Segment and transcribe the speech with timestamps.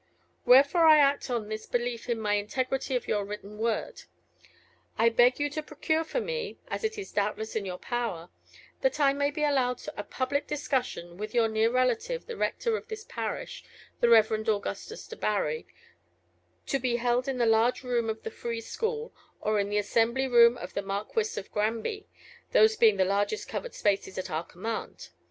[0.47, 4.01] Wherefore I act on this my belief in the integrity of your written word;
[4.97, 8.29] I beg you to procure for me (as it is doubtless in your power)
[8.81, 12.87] that I may be allowed a public discussion with your near relative, the rector of
[12.87, 13.63] this parish,
[13.99, 15.67] the Reverend Augustus Debarry,
[16.65, 20.27] to be held in the large room of the Free School, or in the Assembly
[20.27, 22.07] Room of the Marquis of Granby,
[22.53, 25.09] these being the largest covered spaces at our command.